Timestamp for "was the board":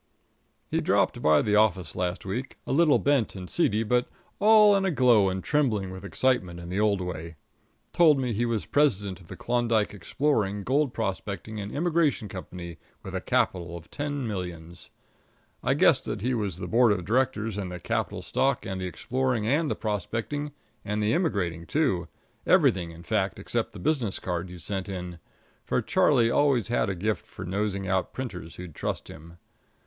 16.33-16.91